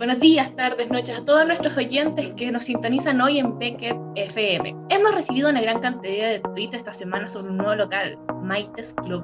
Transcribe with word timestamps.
Buenos 0.00 0.18
días, 0.18 0.56
tardes, 0.56 0.90
noches 0.90 1.18
a 1.18 1.24
todos 1.26 1.46
nuestros 1.46 1.76
oyentes 1.76 2.32
que 2.32 2.50
nos 2.50 2.64
sintonizan 2.64 3.20
hoy 3.20 3.38
en 3.38 3.58
Beckett 3.58 3.98
FM. 4.14 4.74
Hemos 4.88 5.14
recibido 5.14 5.50
una 5.50 5.60
gran 5.60 5.82
cantidad 5.82 6.30
de 6.30 6.40
tweets 6.40 6.76
esta 6.76 6.94
semana 6.94 7.28
sobre 7.28 7.50
un 7.50 7.58
nuevo 7.58 7.74
local, 7.74 8.18
Maites 8.42 8.94
Club. 8.94 9.22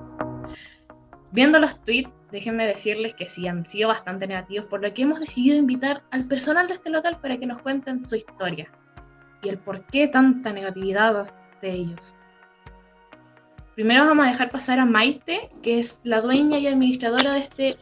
Viendo 1.32 1.58
los 1.58 1.82
tweets, 1.82 2.10
déjenme 2.30 2.66
decirles 2.66 3.14
que 3.14 3.26
sí 3.26 3.48
han 3.48 3.64
sido 3.64 3.88
bastante 3.88 4.26
negativos, 4.26 4.66
por 4.66 4.82
lo 4.82 4.92
que 4.92 5.00
hemos 5.00 5.18
decidido 5.18 5.56
invitar 5.56 6.02
al 6.10 6.28
personal 6.28 6.68
de 6.68 6.74
este 6.74 6.90
local 6.90 7.20
para 7.22 7.38
que 7.38 7.46
nos 7.46 7.62
cuenten 7.62 8.04
su 8.04 8.16
historia 8.16 8.70
y 9.40 9.48
el 9.48 9.56
por 9.56 9.82
qué 9.86 10.08
tanta 10.08 10.52
negatividad 10.52 11.32
de 11.62 11.72
ellos. 11.72 12.14
Primero 13.76 14.04
vamos 14.04 14.26
a 14.26 14.28
dejar 14.28 14.50
pasar 14.50 14.78
a 14.78 14.84
Maite, 14.84 15.50
que 15.62 15.78
es 15.78 16.02
la 16.04 16.20
dueña 16.20 16.58
y 16.58 16.66
administradora 16.66 17.32
de 17.32 17.38
este 17.38 17.76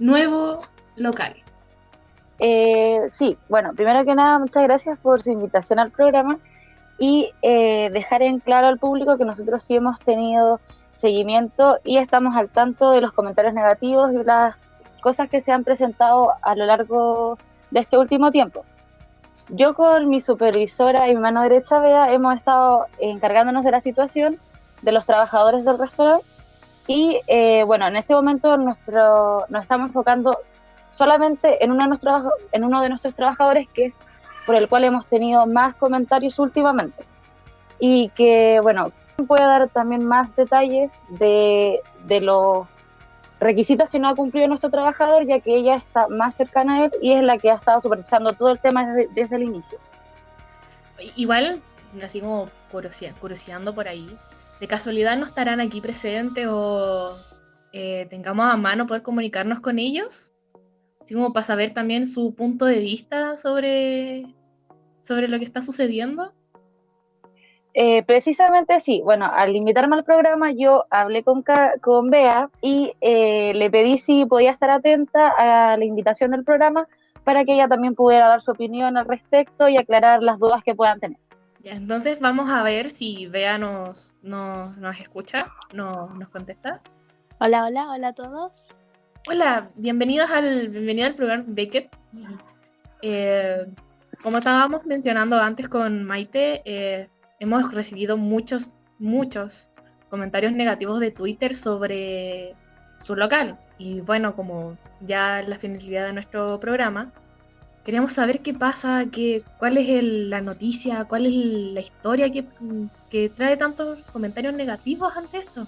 nuevo 0.00 0.58
local. 0.96 1.44
Eh, 2.38 3.08
sí, 3.10 3.36
bueno, 3.48 3.72
primero 3.74 4.04
que 4.04 4.14
nada, 4.14 4.38
muchas 4.38 4.62
gracias 4.62 4.98
por 4.98 5.22
su 5.22 5.30
invitación 5.30 5.78
al 5.78 5.90
programa 5.90 6.38
y 6.98 7.32
eh, 7.42 7.90
dejar 7.92 8.22
en 8.22 8.40
claro 8.40 8.68
al 8.68 8.78
público 8.78 9.16
que 9.16 9.24
nosotros 9.24 9.62
sí 9.62 9.76
hemos 9.76 9.98
tenido 10.00 10.60
seguimiento 10.94 11.78
y 11.84 11.98
estamos 11.98 12.36
al 12.36 12.48
tanto 12.48 12.90
de 12.90 13.00
los 13.00 13.12
comentarios 13.12 13.54
negativos 13.54 14.12
y 14.12 14.24
las 14.24 14.56
cosas 15.00 15.28
que 15.28 15.40
se 15.40 15.52
han 15.52 15.64
presentado 15.64 16.32
a 16.42 16.54
lo 16.54 16.66
largo 16.66 17.38
de 17.70 17.80
este 17.80 17.98
último 17.98 18.30
tiempo. 18.30 18.64
Yo 19.50 19.74
con 19.74 20.08
mi 20.08 20.20
supervisora 20.20 21.08
y 21.08 21.14
mi 21.14 21.20
mano 21.20 21.42
derecha, 21.42 21.78
Bea, 21.78 22.12
hemos 22.12 22.36
estado 22.36 22.86
encargándonos 22.98 23.64
de 23.64 23.70
la 23.70 23.80
situación 23.80 24.38
de 24.82 24.92
los 24.92 25.06
trabajadores 25.06 25.64
del 25.64 25.78
restaurante 25.78 26.24
y 26.86 27.20
eh, 27.26 27.62
bueno, 27.64 27.86
en 27.86 27.96
este 27.96 28.14
momento 28.14 28.56
nuestro, 28.56 29.44
nos 29.48 29.62
estamos 29.62 29.88
enfocando 29.88 30.38
solamente 30.90 31.62
en 31.64 31.70
uno, 31.72 31.84
de 32.80 32.88
nuestros, 32.88 33.14
trabajadores 33.14 33.68
que 33.68 33.86
es 33.86 33.98
por 34.46 34.54
el 34.54 34.68
cual 34.68 34.84
hemos 34.84 35.06
tenido 35.06 35.46
más 35.46 35.74
comentarios 35.74 36.38
últimamente. 36.38 37.04
Y 37.78 38.08
que, 38.10 38.60
bueno, 38.62 38.92
puede 39.26 39.44
dar 39.44 39.68
también 39.68 40.04
más 40.04 40.34
detalles 40.34 40.92
de, 41.10 41.80
de 42.04 42.20
los 42.20 42.66
requisitos 43.40 43.88
que 43.90 43.98
no 43.98 44.08
ha 44.08 44.14
cumplido 44.14 44.48
nuestro 44.48 44.70
trabajador, 44.70 45.26
ya 45.26 45.40
que 45.40 45.54
ella 45.54 45.76
está 45.76 46.08
más 46.08 46.34
cercana 46.34 46.76
a 46.76 46.84
él 46.86 46.92
y 47.00 47.12
es 47.12 47.22
la 47.22 47.38
que 47.38 47.50
ha 47.50 47.54
estado 47.54 47.80
supervisando 47.80 48.32
todo 48.32 48.50
el 48.50 48.58
tema 48.58 48.86
desde, 48.86 49.12
desde 49.14 49.36
el 49.36 49.42
inicio. 49.42 49.78
Igual, 51.14 51.62
así 52.02 52.20
como 52.20 52.48
curioseando 52.70 53.74
por 53.74 53.86
ahí, 53.86 54.16
¿de 54.60 54.66
casualidad 54.66 55.16
no 55.16 55.26
estarán 55.26 55.60
aquí 55.60 55.80
presentes 55.80 56.46
o 56.50 57.16
eh, 57.72 58.06
tengamos 58.10 58.46
a 58.46 58.56
mano 58.56 58.86
poder 58.86 59.02
comunicarnos 59.02 59.60
con 59.60 59.78
ellos? 59.78 60.32
Así 61.08 61.14
como 61.14 61.32
para 61.32 61.44
saber 61.44 61.72
también 61.72 62.06
su 62.06 62.34
punto 62.34 62.66
de 62.66 62.80
vista 62.80 63.38
sobre, 63.38 64.26
sobre 65.00 65.26
lo 65.28 65.38
que 65.38 65.46
está 65.46 65.62
sucediendo. 65.62 66.34
Eh, 67.72 68.02
precisamente 68.02 68.78
sí, 68.80 69.00
bueno, 69.02 69.24
al 69.24 69.56
invitarme 69.56 69.96
al 69.96 70.04
programa 70.04 70.52
yo 70.52 70.84
hablé 70.90 71.22
con, 71.22 71.42
con 71.80 72.10
Bea 72.10 72.50
y 72.60 72.92
eh, 73.00 73.54
le 73.54 73.70
pedí 73.70 73.96
si 73.96 74.26
podía 74.26 74.50
estar 74.50 74.68
atenta 74.68 75.32
a 75.38 75.78
la 75.78 75.84
invitación 75.86 76.32
del 76.32 76.44
programa 76.44 76.86
para 77.24 77.42
que 77.46 77.54
ella 77.54 77.68
también 77.68 77.94
pudiera 77.94 78.28
dar 78.28 78.42
su 78.42 78.50
opinión 78.50 78.98
al 78.98 79.06
respecto 79.06 79.66
y 79.66 79.78
aclarar 79.78 80.22
las 80.22 80.38
dudas 80.38 80.62
que 80.62 80.74
puedan 80.74 81.00
tener. 81.00 81.18
Ya, 81.64 81.72
entonces 81.72 82.20
vamos 82.20 82.50
a 82.50 82.62
ver 82.62 82.90
si 82.90 83.28
Bea 83.28 83.56
nos, 83.56 84.14
nos, 84.20 84.76
nos 84.76 85.00
escucha, 85.00 85.50
nos, 85.72 86.14
nos 86.16 86.28
contesta. 86.28 86.82
Hola, 87.40 87.64
hola, 87.64 87.92
hola 87.92 88.08
a 88.08 88.12
todos. 88.12 88.68
Hola, 89.26 89.70
bienvenidos 89.74 90.30
al, 90.30 90.68
bienvenido 90.68 91.06
al 91.06 91.14
programa 91.14 91.44
Beckett. 91.48 91.90
Eh, 93.02 93.66
como 94.22 94.38
estábamos 94.38 94.86
mencionando 94.86 95.36
antes 95.36 95.68
con 95.68 96.04
Maite, 96.04 96.62
eh, 96.64 97.08
hemos 97.38 97.72
recibido 97.74 98.16
muchos, 98.16 98.72
muchos 98.98 99.70
comentarios 100.08 100.52
negativos 100.52 101.00
de 101.00 101.10
Twitter 101.10 101.56
sobre 101.56 102.54
su 103.02 103.16
local. 103.16 103.58
Y 103.76 104.00
bueno, 104.00 104.34
como 104.34 104.78
ya 105.00 105.42
la 105.42 105.58
finalidad 105.58 106.06
de 106.06 106.12
nuestro 106.14 106.58
programa, 106.58 107.12
queríamos 107.84 108.12
saber 108.12 108.40
qué 108.40 108.54
pasa, 108.54 109.06
qué, 109.12 109.44
cuál 109.58 109.76
es 109.76 110.02
la 110.02 110.40
noticia, 110.40 111.04
cuál 111.04 111.26
es 111.26 111.32
la 111.34 111.80
historia 111.80 112.30
que, 112.32 112.46
que, 113.10 113.28
trae 113.28 113.56
tantos 113.56 113.98
comentarios 114.12 114.54
negativos 114.54 115.14
ante 115.16 115.38
esto. 115.38 115.66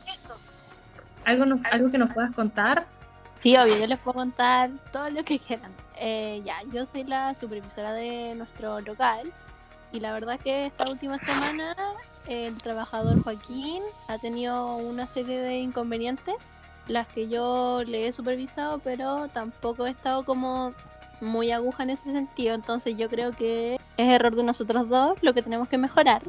¿Algo, 1.25 1.45
¿Algo 1.71 1.91
que 1.91 1.99
nos 1.99 2.13
puedas 2.15 2.33
contar? 2.33 2.87
Sí, 3.43 3.57
obvio, 3.57 3.79
yo 3.79 3.87
les 3.87 3.99
puedo 3.99 4.17
contar 4.17 4.71
todo 4.93 5.09
lo 5.09 5.25
que 5.25 5.39
quieran. 5.39 5.73
Eh, 5.97 6.43
ya, 6.45 6.57
yo 6.73 6.85
soy 6.87 7.05
la 7.05 7.35
supervisora 7.35 7.93
de 7.93 8.35
nuestro 8.35 8.81
local 8.81 9.33
y 9.93 10.01
la 10.01 10.13
verdad 10.13 10.39
que 10.39 10.67
esta 10.67 10.89
última 10.91 11.19
semana 11.19 11.75
el 12.27 12.61
trabajador 12.61 13.23
Joaquín 13.23 13.83
ha 14.09 14.19
tenido 14.19 14.77
una 14.77 15.07
serie 15.07 15.41
de 15.41 15.59
inconvenientes, 15.59 16.35
las 16.87 17.07
que 17.09 17.29
yo 17.29 17.83
le 17.85 18.07
he 18.07 18.13
supervisado, 18.13 18.79
pero 18.79 19.29
tampoco 19.29 19.87
he 19.87 19.91
estado 19.91 20.25
como 20.25 20.75
muy 21.21 21.51
aguja 21.51 21.83
en 21.83 21.91
ese 21.91 22.13
sentido, 22.13 22.55
entonces 22.55 22.97
yo 22.97 23.09
creo 23.09 23.33
que 23.33 23.75
es 23.97 24.09
error 24.09 24.35
de 24.35 24.43
nosotros 24.43 24.89
dos 24.89 25.19
lo 25.23 25.35
que 25.35 25.43
tenemos 25.43 25.69
que 25.69 25.79
mejorar, 25.79 26.23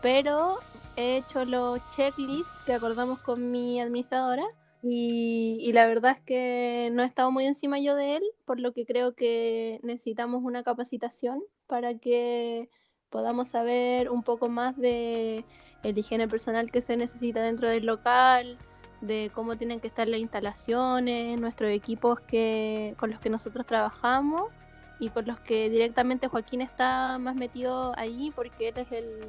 pero 0.00 0.58
he 0.96 1.18
hecho 1.18 1.44
los 1.44 1.80
checklists 1.94 2.50
que 2.66 2.74
acordamos 2.74 3.18
con 3.20 3.50
mi 3.50 3.80
administradora 3.80 4.44
y, 4.82 5.70
la 5.72 5.86
verdad 5.86 6.16
es 6.18 6.22
que 6.24 6.90
no 6.92 7.02
he 7.02 7.06
estado 7.06 7.30
muy 7.30 7.44
encima 7.46 7.78
yo 7.78 7.94
de 7.96 8.16
él, 8.16 8.22
por 8.46 8.60
lo 8.60 8.72
que 8.72 8.86
creo 8.86 9.14
que 9.14 9.78
necesitamos 9.82 10.42
una 10.42 10.62
capacitación 10.62 11.42
para 11.66 11.98
que 11.98 12.70
podamos 13.10 13.48
saber 13.48 14.10
un 14.10 14.22
poco 14.22 14.48
más 14.48 14.76
de 14.76 15.44
el 15.82 15.98
higiene 15.98 16.28
personal 16.28 16.70
que 16.70 16.80
se 16.80 16.96
necesita 16.96 17.42
dentro 17.42 17.68
del 17.68 17.86
local, 17.86 18.58
de 19.00 19.30
cómo 19.34 19.56
tienen 19.56 19.80
que 19.80 19.88
estar 19.88 20.08
las 20.08 20.20
instalaciones, 20.20 21.38
nuestros 21.38 21.70
equipos 21.70 22.20
que, 22.20 22.94
con 22.98 23.10
los 23.10 23.20
que 23.20 23.30
nosotros 23.30 23.66
trabajamos 23.66 24.50
y 24.98 25.10
con 25.10 25.26
los 25.26 25.40
que 25.40 25.70
directamente 25.70 26.28
Joaquín 26.28 26.60
está 26.62 27.18
más 27.18 27.34
metido 27.34 27.92
ahí 27.98 28.32
porque 28.34 28.68
él 28.68 28.78
es 28.78 28.92
el, 28.92 29.20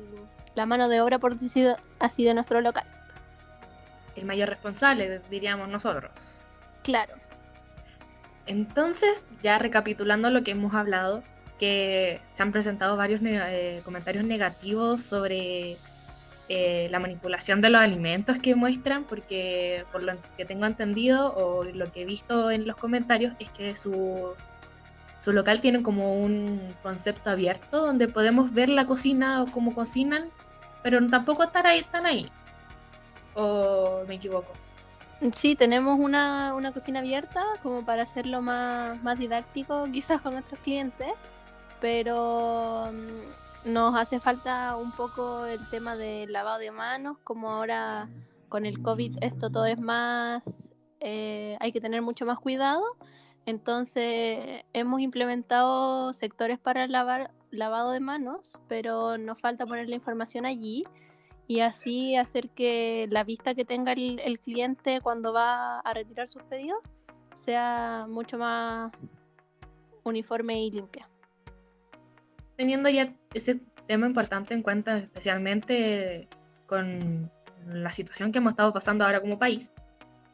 la 0.56 0.66
mano 0.66 0.90
de 0.90 1.02
obra, 1.02 1.20
por 1.20 1.38
decirlo 1.38 1.76
así, 2.00 2.24
de 2.24 2.34
nuestro 2.34 2.62
local 2.62 2.86
el 4.22 4.28
mayor 4.28 4.50
responsable, 4.50 5.20
diríamos 5.30 5.68
nosotros. 5.68 6.44
Claro. 6.84 7.16
Entonces, 8.46 9.26
ya 9.44 9.58
recapitulando 9.58 10.30
lo 10.30 10.44
que 10.44 10.52
hemos 10.52 10.74
hablado, 10.74 11.24
que 11.60 12.22
se 12.32 12.44
han 12.44 12.52
presentado 12.52 12.98
varios 12.98 13.22
eh, 13.24 13.82
comentarios 13.84 14.24
negativos 14.24 15.04
sobre 15.04 15.78
eh, 16.50 16.88
la 16.92 17.00
manipulación 17.00 17.62
de 17.62 17.70
los 17.70 17.82
alimentos 17.82 18.40
que 18.40 18.56
muestran, 18.56 19.04
porque 19.04 19.86
por 19.92 20.04
lo 20.04 20.14
que 20.38 20.46
tengo 20.46 20.66
entendido 20.66 21.34
o 21.36 21.64
lo 21.64 21.92
que 21.92 22.02
he 22.02 22.06
visto 22.06 22.52
en 22.52 22.68
los 22.68 22.78
comentarios 22.78 23.34
es 23.40 23.50
que 23.50 23.78
su, 23.78 24.34
su 25.20 25.32
local 25.34 25.62
tiene 25.62 25.84
como 25.84 26.16
un 26.16 26.60
concepto 26.82 27.30
abierto 27.30 27.86
donde 27.86 28.08
podemos 28.08 28.54
ver 28.54 28.70
la 28.70 28.86
cocina 28.86 29.44
o 29.44 29.52
cómo 29.52 29.74
cocinan, 29.74 30.30
pero 30.84 31.00
tampoco 31.10 31.44
estar 31.44 31.66
ahí, 31.68 31.80
están 31.80 32.06
ahí. 32.06 32.30
¿O 33.36 34.04
me 34.08 34.16
equivoco? 34.16 34.52
Sí, 35.36 35.56
tenemos 35.56 36.00
una, 36.00 36.56
cocina 36.74 37.00
abierta 37.00 37.46
como 37.62 37.86
para 37.86 38.04
hacerlo 38.04 38.42
más, 38.42 39.02
más 39.04 39.20
didáctico 39.20 39.86
quizás 39.94 40.20
con 40.22 40.34
nuestros 40.34 40.60
clientes, 40.62 41.12
pero 41.80 42.90
mm, 42.92 43.72
nos 43.72 43.96
hace 43.96 44.20
falta 44.20 44.76
un 44.76 44.92
poco 44.92 45.46
el 45.46 45.60
tema 45.70 45.96
del 45.96 46.34
lavado 46.34 46.58
de 46.58 46.72
manos, 46.72 47.18
como 47.24 47.52
ahora 47.52 48.10
con 48.50 48.66
el 48.66 48.82
COVID 48.82 49.18
esto 49.22 49.52
todo 49.52 49.66
es 49.66 49.80
más, 49.80 50.42
eh, 51.00 51.56
hay 51.60 51.72
que 51.72 51.80
tener 51.80 52.02
mucho 52.02 52.26
más 52.26 52.40
cuidado, 52.40 52.84
entonces 53.46 54.64
hemos 54.74 55.02
implementado 55.02 56.14
sectores 56.14 56.58
para 56.58 56.88
lavar, 56.88 57.32
lavado 57.52 57.92
de 57.92 58.00
manos, 58.00 58.60
pero 58.68 59.20
nos 59.20 59.40
falta 59.40 59.68
poner 59.68 59.88
la 59.88 59.96
información 59.96 60.46
allí 60.48 60.84
y 61.52 61.60
así 61.60 62.16
hacer 62.16 62.50
que 62.52 63.08
la 63.12 63.26
vista 63.26 63.54
que 63.54 63.66
tenga 63.66 63.92
el, 63.92 64.40
cliente 64.40 65.02
cuando 65.02 65.34
va 65.34 65.82
a 65.82 65.94
retirar 65.94 66.30
sus 66.30 66.42
pedidos 66.44 66.80
sea 67.44 68.06
mucho 68.08 68.38
más 68.38 68.90
uniforme 70.04 70.64
y 70.64 70.72
limpia. 70.72 71.10
Teniendo 72.56 72.88
ya 72.88 73.14
ese 73.34 73.60
tema 73.86 74.08
importante 74.08 74.54
en 74.54 74.62
cuenta, 74.62 74.98
especialmente 74.98 76.30
con 76.68 77.30
la 77.68 77.92
situación 77.92 78.32
que 78.32 78.38
hemos 78.38 78.52
estado 78.52 78.72
pasando 78.72 79.04
ahora 79.04 79.20
como 79.20 79.38
país, 79.38 79.74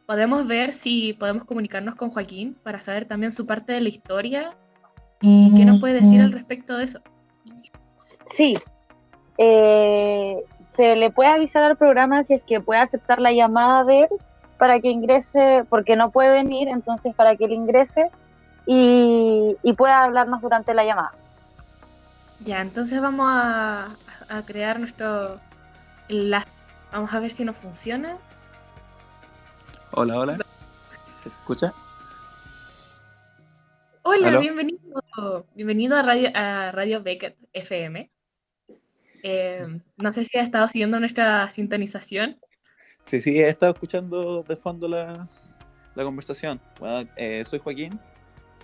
podemos 0.06 0.46
ver 0.46 0.72
si 0.72 1.14
podemos 1.14 1.46
comunicarnos 1.46 1.96
con 1.96 2.12
Joaquín 2.12 2.60
para 2.62 2.80
saber 2.80 3.06
también 3.06 3.32
su 3.32 3.48
parte 3.48 3.74
de 3.74 3.82
la 3.82 3.90
historia 3.90 4.56
y 5.22 5.52
qué 5.58 5.66
nos 5.66 5.80
puede 5.80 5.96
decir 5.96 6.22
al 6.22 6.32
respecto 6.32 6.78
de 6.78 6.84
eso. 6.84 7.02
Sí, 8.36 8.54
eh, 9.38 10.44
se 10.60 10.96
le 10.96 11.12
puede 11.12 11.30
avisar 11.30 11.64
al 11.64 11.78
programa 11.78 12.24
si 12.24 12.34
es 12.36 12.42
que 12.44 12.60
puede 12.62 12.80
aceptar 12.80 13.22
la 13.22 13.32
llamada 13.32 13.84
de 13.84 14.02
él 14.02 14.10
para 14.58 14.80
que 14.80 14.90
ingrese, 14.90 15.66
porque 15.70 15.96
no 15.96 16.12
puede 16.12 16.32
venir, 16.32 16.68
entonces 16.68 17.14
para 17.16 17.36
que 17.36 17.46
él 17.46 17.54
ingrese 17.54 18.10
y, 18.66 19.56
y 19.62 19.74
pueda 19.74 20.04
hablarnos 20.04 20.42
durante 20.42 20.74
la 20.74 20.84
llamada. 20.84 21.12
Ya, 22.40 22.62
entonces 22.62 23.02
vamos 23.02 23.28
a, 23.30 23.90
a 24.30 24.42
crear 24.46 24.80
nuestro 24.80 25.40
enlace. 26.10 26.48
Vamos 26.92 27.14
a 27.14 27.20
ver 27.20 27.32
si 27.32 27.46
nos 27.46 27.58
funciona. 27.58 28.18
Hola, 29.92 30.20
hola. 30.20 30.38
¿Se 31.24 31.30
escucha? 31.30 31.74
Hola, 34.04 34.30
¿Aló? 34.30 34.40
bienvenido. 34.40 35.04
Bienvenido 35.54 35.98
a 35.98 36.02
Radio, 36.02 36.30
a 36.34 36.72
Radio 36.72 37.04
Beckett 37.04 37.36
FM. 37.54 38.10
Eh, 39.24 39.80
no 39.98 40.14
sé 40.14 40.24
si 40.26 40.38
ha 40.38 40.42
estado 40.42 40.68
siguiendo 40.68 41.00
nuestra 41.00 41.50
sintonización. 41.50 42.38
Sí, 43.06 43.22
sí, 43.22 43.38
he 43.40 43.50
estado 43.50 43.72
escuchando 43.74 44.44
de 44.44 44.56
fondo 44.56 44.88
la, 44.88 45.28
la 45.96 46.04
conversación. 46.04 46.60
Bueno, 46.80 47.10
eh, 47.16 47.44
soy 47.46 47.60
Joaquín, 47.60 48.00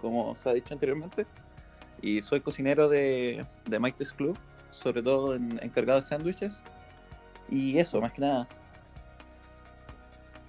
como 0.01 0.35
se 0.35 0.50
ha 0.50 0.53
dicho 0.53 0.73
anteriormente, 0.73 1.25
y 2.01 2.21
soy 2.21 2.41
cocinero 2.41 2.89
de, 2.89 3.45
de 3.65 3.79
Maite's 3.79 4.11
Club, 4.11 4.38
sobre 4.69 5.01
todo 5.01 5.35
en- 5.35 5.59
encargado 5.63 6.00
de 6.00 6.03
sándwiches. 6.03 6.61
Y 7.50 7.77
eso, 7.77 8.01
más 8.01 8.11
que 8.13 8.21
nada. 8.21 8.47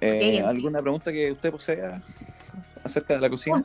Eh. 0.01 0.43
¿Alguna 0.45 0.83
pregunta 0.83 1.13
que 1.13 1.33
usted 1.33 1.51
posea 1.51 2.03
acerca 2.83 3.15
de 3.15 3.21
la 3.21 3.31
cocina? 3.31 3.65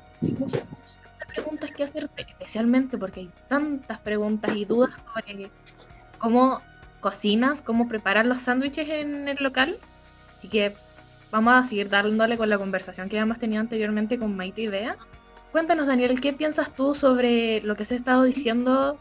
Preguntas 1.34 1.72
que 1.72 1.84
hacerte, 1.84 2.22
especialmente 2.28 2.98
porque 2.98 3.22
hay 3.22 3.32
tantas 3.48 4.00
preguntas 4.00 4.56
y 4.56 4.66
dudas 4.66 5.06
sobre 5.14 5.50
cómo 6.20 6.62
cocinas, 7.00 7.62
cómo 7.62 7.88
preparas 7.88 8.28
los 8.28 8.42
sándwiches 8.42 8.88
en 8.90 9.28
el 9.28 9.38
local. 9.40 9.78
Así 10.38 10.48
que 10.48 10.74
vamos 11.32 11.54
a 11.54 11.66
seguir 11.66 11.90
dándole 11.90 12.38
con 12.38 12.50
la 12.50 12.58
conversación 12.58 13.10
que 13.10 13.18
habíamos 13.18 13.40
tenido 13.40 13.62
anteriormente 13.62 14.20
con 14.20 14.36
Maite 14.36 14.62
y 14.62 14.68
Bea. 14.68 14.96
Cuéntanos, 15.52 15.88
Daniel, 15.88 16.22
¿qué 16.22 16.32
piensas 16.34 16.76
tú 16.76 16.94
sobre 16.94 17.62
lo 17.62 17.76
que 17.76 17.86
se 17.86 17.96
ha 17.96 17.98
estado 17.98 18.24
diciendo 18.24 19.00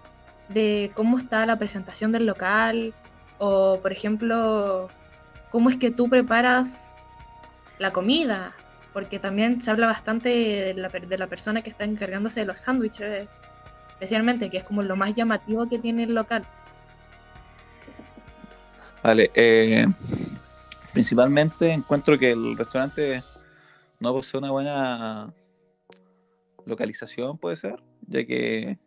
de 0.49 0.91
cómo 0.95 1.19
está 1.19 1.45
la 1.45 1.59
presentación 1.59 2.11
del 2.11 2.25
local? 2.25 2.95
O, 3.39 3.81
por 3.83 3.93
ejemplo, 3.93 4.89
cómo 5.51 5.69
es 5.69 5.77
que 5.77 5.91
tú 5.91 6.09
preparas 6.09 6.95
la 7.79 7.93
comida, 7.93 8.55
porque 8.93 9.19
también 9.19 9.61
se 9.61 9.71
habla 9.71 9.87
bastante 9.87 10.29
de 10.29 10.75
la, 10.75 10.89
de 10.89 11.19
la 11.19 11.27
persona 11.27 11.63
que 11.63 11.71
está 11.71 11.85
encargándose 11.85 12.41
de 12.41 12.47
los 12.47 12.61
sándwiches, 12.61 13.29
especialmente, 13.91 14.49
que 14.51 14.59
es 14.59 14.65
como 14.65 14.83
lo 14.83 14.97
más 14.97 15.15
llamativo 15.15 15.69
que 15.69 15.79
tiene 15.79 16.05
el 16.05 16.15
local. 16.15 16.45
Vale, 19.03 19.31
eh, 19.35 19.87
principalmente 20.93 21.71
encuentro 21.73 22.19
que 22.19 22.33
el 22.33 22.57
restaurante 22.57 23.23
no 24.01 24.13
posee 24.13 24.39
una 24.39 24.51
buena 24.51 25.33
localización, 26.67 27.39
puede 27.39 27.57
ser, 27.57 27.83
ya 28.07 28.25
que 28.25 28.79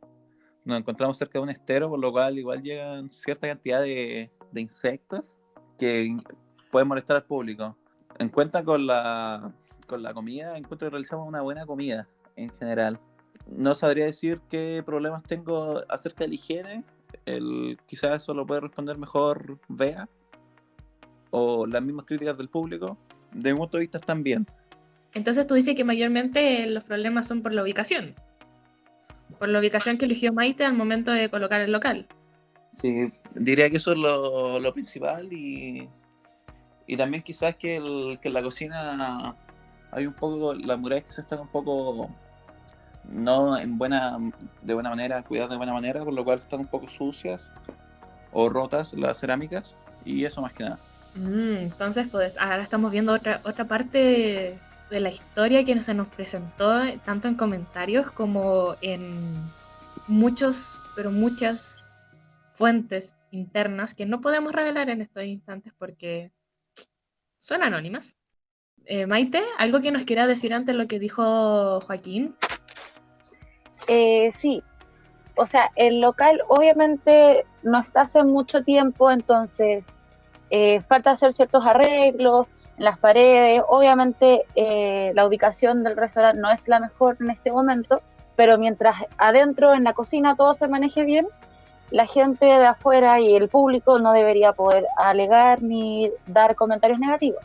nos 0.66 0.80
encontramos 0.80 1.18
cerca 1.18 1.40
de 1.40 1.44
un 1.44 1.50
estero, 1.50 1.90
por 1.90 2.00
lo 2.00 2.12
cual 2.12 2.38
igual 2.38 2.62
llegan 2.62 3.12
cierta 3.12 3.48
cantidad 3.48 3.82
de, 3.82 4.30
insectos 4.56 5.38
que 5.80 6.16
pueden 6.72 6.88
molestar 6.88 7.16
al 7.18 7.24
público. 7.24 7.76
En 8.20 8.30
cuenta 8.30 8.64
con 8.64 8.86
la, 8.86 9.52
con 9.88 10.04
la 10.04 10.14
comida, 10.14 10.58
encuentro 10.58 10.88
que 10.88 10.92
realizamos 10.92 11.28
una 11.28 11.42
buena 11.42 11.66
comida 11.66 12.08
en 12.36 12.50
general. 12.52 13.00
No 13.48 13.74
sabría 13.74 14.06
decir 14.06 14.40
qué 14.50 14.84
problemas 14.86 15.24
tengo 15.24 15.82
acerca 15.90 16.26
de 16.26 16.28
la 16.30 16.36
higiene, 16.36 16.84
el, 17.26 17.78
quizás 17.88 18.24
eso 18.24 18.34
lo 18.34 18.46
puede 18.46 18.62
responder 18.62 18.98
mejor 18.98 19.60
Bea 19.68 20.08
o 21.32 21.66
las 21.66 21.82
mismas 21.82 22.06
críticas 22.06 22.38
del 22.38 22.50
público. 22.50 22.98
De 23.32 23.54
mi 23.54 23.60
punto 23.60 23.78
de 23.78 23.82
vista 23.82 23.98
están 24.00 24.24
bien. 24.24 24.46
Entonces 25.14 25.48
tú 25.48 25.56
dices 25.56 25.76
que 25.76 25.84
mayormente 25.84 26.66
los 26.68 26.84
problemas 26.84 27.28
son 27.28 27.42
por 27.42 27.54
la 27.54 27.64
ubicación, 27.64 28.16
por 29.40 29.50
la 29.50 29.60
ubicación 29.60 29.98
que 29.98 30.06
eligió 30.06 30.32
Maite 30.34 30.64
al 30.66 30.74
momento 30.74 31.12
de 31.12 31.30
colocar 31.30 31.62
el 31.62 31.72
local. 31.72 32.08
Sí, 32.72 33.12
diría 33.36 33.70
que 33.70 33.78
eso 33.78 33.92
es 33.92 33.98
lo, 33.98 34.60
lo 34.60 34.74
principal 34.74 35.32
y, 35.34 35.88
y 36.88 36.98
también 36.98 37.24
quizás 37.24 37.56
que, 37.58 37.78
el- 37.78 38.20
que 38.22 38.30
en 38.30 38.34
la 38.34 38.42
cocina 38.44 39.36
hay 39.92 40.06
un 40.08 40.14
poco, 40.14 40.54
las 40.54 40.80
murallas 40.80 41.06
quizás 41.06 41.20
están 41.20 41.42
un 41.42 41.50
poco 41.50 42.10
no 43.10 43.58
en 43.58 43.78
buena, 43.78 44.18
de 44.62 44.74
buena 44.74 44.90
manera, 44.90 45.24
cuidadas 45.24 45.52
de 45.52 45.58
buena 45.58 45.74
manera, 45.74 46.04
por 46.04 46.14
lo 46.14 46.24
cual 46.24 46.40
están 46.40 46.62
un 46.62 46.68
poco 46.68 46.88
sucias 46.88 47.50
o 48.32 48.50
rotas 48.50 48.94
las 48.94 49.20
cerámicas 49.20 49.76
y 50.06 50.26
eso 50.26 50.42
más 50.42 50.54
que 50.54 50.64
nada. 50.64 50.80
Mm, 51.16 51.58
entonces, 51.58 52.08
pues 52.10 52.38
ahora 52.38 52.64
estamos 52.64 52.92
viendo 52.92 53.14
otra, 53.14 53.42
otra 53.44 53.66
parte 53.66 54.58
de 54.90 55.00
la 55.00 55.10
historia 55.10 55.64
que 55.64 55.80
se 55.82 55.94
nos 55.94 56.08
presentó, 56.08 56.80
tanto 57.06 57.28
en 57.28 57.36
comentarios 57.36 58.12
como 58.12 58.76
en 58.82 59.42
muchos, 60.08 60.78
pero 60.96 61.12
muchas 61.12 61.90
fuentes 62.54 63.18
internas 63.32 63.94
que 63.94 64.06
no 64.06 64.22
podemos 64.22 64.52
revelar 64.52 64.90
en 64.90 65.02
estos 65.02 65.24
instantes 65.24 65.74
porque 65.78 66.32
son 67.40 67.64
anónimas. 67.64 68.18
Eh, 68.86 69.06
Maite, 69.06 69.42
¿algo 69.58 69.80
que 69.82 69.92
nos 69.92 70.04
quiera 70.04 70.28
decir 70.28 70.54
ante 70.54 70.74
lo 70.74 70.88
que 70.88 71.00
dijo 71.00 71.80
Joaquín? 71.82 72.36
Eh, 73.88 74.32
sí, 74.34 74.64
o 75.36 75.48
sea, 75.48 75.72
el 75.76 76.02
local 76.02 76.42
obviamente 76.48 77.46
no 77.64 77.80
está 77.80 78.02
hace 78.02 78.24
mucho 78.24 78.64
tiempo, 78.64 79.12
entonces 79.12 79.92
eh, 80.50 80.82
falta 80.82 81.12
hacer 81.12 81.34
ciertos 81.34 81.66
arreglos 81.66 82.48
en 82.78 82.86
las 82.86 83.00
paredes. 83.00 83.64
Obviamente 83.68 84.44
eh, 84.56 85.12
la 85.16 85.26
ubicación 85.26 85.84
del 85.84 85.98
restaurante 85.98 86.42
no 86.42 86.52
es 86.52 86.68
la 86.68 86.80
mejor 86.80 87.18
en 87.20 87.30
este 87.30 87.52
momento, 87.52 88.02
pero 88.36 88.58
mientras 88.58 88.98
adentro 89.18 89.74
en 89.74 89.84
la 89.84 89.94
cocina 89.94 90.36
todo 90.36 90.54
se 90.56 90.68
maneje 90.68 91.04
bien, 91.04 91.28
la 91.92 92.06
gente 92.06 92.46
de 92.46 92.66
afuera 92.66 93.20
y 93.20 93.36
el 93.36 93.50
público 93.50 94.00
no 94.00 94.14
debería 94.14 94.54
poder 94.54 94.86
alegar 94.98 95.62
ni 95.62 96.10
dar 96.26 96.56
comentarios 96.56 97.00
negativos. 97.00 97.44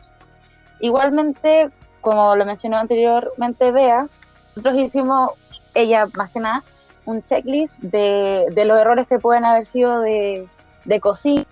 Igualmente, 0.81 1.71
como 2.01 2.37
lo 2.37 2.45
mencionó 2.45 2.77
anteriormente 2.77 3.73
Bea, 3.73 4.07
nosotros 4.55 4.79
hicimos, 4.79 5.31
ella 5.77 6.07
más 6.15 6.31
que 6.31 6.41
nada, 6.41 6.63
un 7.05 7.23
checklist 7.23 7.79
de, 7.81 8.47
de 8.53 8.65
los 8.65 8.79
errores 8.81 9.07
que 9.07 9.19
pueden 9.19 9.45
haber 9.45 9.67
sido 9.67 10.01
de, 10.01 10.49
de 10.85 11.01
cocina, 11.01 11.45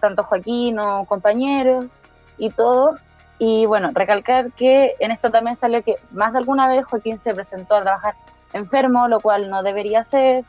tanto 0.00 0.24
Joaquín 0.24 0.78
o 0.78 1.04
compañeros 1.04 1.86
y 2.38 2.50
todo. 2.50 2.96
Y 3.38 3.66
bueno, 3.66 3.90
recalcar 3.92 4.52
que 4.52 4.94
en 4.98 5.10
esto 5.10 5.30
también 5.30 5.56
salió 5.56 5.82
que 5.82 5.96
más 6.10 6.32
de 6.32 6.38
alguna 6.38 6.68
vez 6.68 6.84
Joaquín 6.84 7.18
se 7.18 7.34
presentó 7.34 7.74
a 7.76 7.82
trabajar 7.82 8.14
enfermo, 8.52 9.08
lo 9.08 9.20
cual 9.20 9.50
no 9.50 9.62
debería 9.62 10.04
ser, 10.04 10.44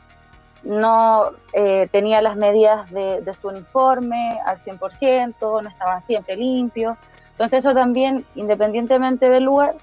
no 0.62 1.30
eh, 1.52 1.88
tenía 1.90 2.22
las 2.22 2.36
medidas 2.36 2.90
de, 2.90 3.20
de 3.20 3.34
su 3.34 3.48
uniforme 3.48 4.38
al 4.46 4.58
100%, 4.58 5.62
no 5.62 5.68
estaban 5.68 6.02
siempre 6.02 6.36
limpios. 6.36 6.96
Entonces 7.32 7.60
eso 7.60 7.74
también, 7.74 8.24
independientemente 8.34 9.28
del 9.28 9.44
lugar, 9.44 9.74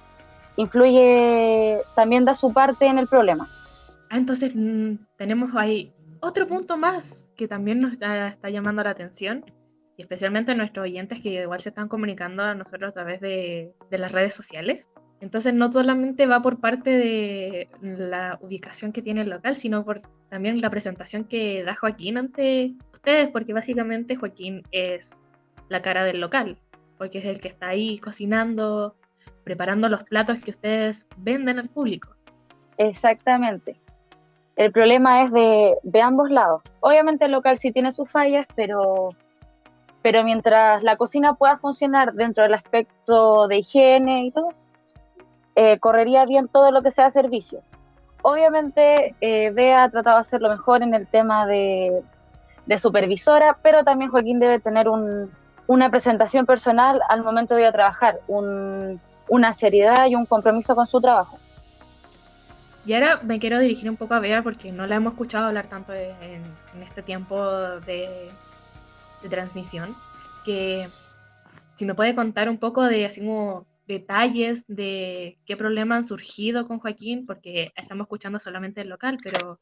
influye, 0.62 1.80
también 1.96 2.26
da 2.26 2.36
su 2.36 2.54
parte 2.54 2.86
en 2.86 2.98
el 2.98 3.08
problema. 3.08 3.48
Ah, 4.10 4.18
entonces 4.18 4.54
mm, 4.56 4.96
tenemos 5.18 5.52
ahí 5.56 5.94
otro 6.20 6.48
punto 6.48 6.78
más 6.78 7.30
que 7.36 7.48
también 7.48 7.82
nos 7.82 7.94
está, 7.94 8.50
llamando 8.50 8.84
la 8.84 8.92
atención, 8.92 9.44
y 9.98 10.04
especialmente 10.04 10.56
nuestros 10.56 10.84
oyentes 10.84 11.22
que 11.22 11.30
igual 11.30 11.60
se 11.60 11.70
están 11.70 11.88
comunicando 11.88 12.44
a 12.44 12.56
nosotros 12.56 12.90
a 12.90 12.94
través 12.94 13.20
de, 13.22 13.74
de 13.90 13.98
las 13.98 14.12
redes 14.12 14.34
sociales. 14.34 14.86
Entonces 15.20 15.54
no 15.54 15.72
solamente 15.72 16.26
va 16.26 16.42
por 16.42 16.60
parte 16.60 16.90
de 16.90 17.70
la 17.82 18.40
ubicación 18.42 18.92
que 18.92 19.02
tiene 19.02 19.22
el 19.22 19.30
local, 19.30 19.56
sino 19.56 19.86
por 19.86 20.02
también 20.30 20.62
la 20.62 20.70
presentación 20.70 21.26
que 21.26 21.64
da 21.64 21.76
Joaquín 21.76 22.18
ante 22.18 22.70
ustedes, 22.94 23.30
porque 23.30 23.54
básicamente 23.54 24.16
Joaquín 24.16 24.64
es 24.72 25.20
la 25.70 25.82
cara 25.82 26.04
del 26.04 26.20
local, 26.20 26.58
porque 26.98 27.20
es 27.20 27.26
el 27.26 27.40
que 27.40 27.48
está 27.48 27.70
ahí 27.70 27.98
cocinando, 28.00 28.96
preparando 29.44 29.90
los 29.90 30.04
platos 30.04 30.44
que 30.44 30.52
ustedes 30.52 31.08
venden 31.18 31.60
al 31.60 31.70
público. 31.70 32.10
Exactamente. 32.78 33.80
El 34.56 34.72
problema 34.72 35.24
es 35.24 35.32
de, 35.32 36.02
ambos 36.02 36.30
lados. 36.30 36.62
Obviamente 36.82 37.26
el 37.26 37.32
local 37.32 37.58
sí 37.58 37.72
tiene 37.72 37.92
sus 37.92 38.10
fallas, 38.10 38.46
pero, 38.56 39.10
pero 40.02 40.24
mientras 40.24 40.84
la 40.84 40.98
cocina 40.98 41.34
pueda 41.36 41.58
funcionar 41.58 42.14
dentro 42.14 42.44
del 42.44 42.54
aspecto 42.54 43.48
de 43.48 43.58
higiene 43.60 44.26
y 44.26 44.32
todo, 44.32 44.50
eh, 45.56 45.80
correría 45.80 46.26
bien 46.26 46.48
todo 46.48 46.72
lo 46.72 46.82
que 46.82 46.92
sea 46.92 47.12
servicio. 47.12 47.62
Obviamente 48.24 49.16
eh, 49.22 49.52
Bea 49.52 49.84
ha 49.84 49.90
tratado 49.90 50.18
de 50.18 50.22
hacerlo 50.22 50.50
mejor 50.50 50.84
en 50.84 50.94
el 50.94 51.08
tema 51.08 51.46
de, 51.48 52.04
supervisora, 52.78 53.58
pero 53.62 53.84
también 53.84 54.12
Joaquín 54.12 54.40
debe 54.40 54.60
tener 54.60 54.88
un, 54.88 55.30
una 55.68 55.90
presentación 55.90 56.46
personal 56.46 57.02
al 57.10 57.24
momento 57.24 57.56
de 57.56 57.62
ir 57.62 57.68
a 57.68 57.72
trabajar, 57.72 58.20
una 59.32 59.54
seriedad 59.54 60.08
y 60.10 60.16
un 60.16 60.26
compromiso 60.26 60.76
con 60.76 60.86
su 60.88 61.00
trabajo. 61.00 61.40
Y 62.86 62.94
ahora 62.94 63.22
me 63.24 63.40
quiero 63.40 63.60
dirigir 63.60 63.90
un 63.90 63.96
poco 63.96 64.14
a 64.14 64.20
Bea 64.20 64.44
porque 64.44 64.74
no 64.74 64.86
la 64.88 64.98
hemos 64.98 65.14
escuchado 65.14 65.46
hablar 65.46 65.68
tanto 65.70 65.94
en, 65.94 66.44
en 66.76 66.84
este 66.84 67.02
tiempo 67.02 67.40
de, 67.86 68.30
de, 69.24 69.30
transmisión. 69.30 69.96
Que 70.44 70.86
si 71.76 71.86
me 71.86 71.96
puede 71.96 72.14
contar 72.14 72.50
un 72.50 72.58
poco 72.58 72.84
de 72.84 73.06
así 73.06 73.22
como 73.22 73.66
detalles 73.88 74.66
de 74.68 75.40
qué 75.46 75.56
problemas 75.56 75.98
han 76.00 76.06
surgido 76.06 76.68
con 76.68 76.80
Joaquín, 76.80 77.26
porque 77.26 77.72
estamos 77.78 78.06
escuchando 78.06 78.38
solamente 78.38 78.82
el 78.82 78.90
local, 78.90 79.18
pero 79.24 79.62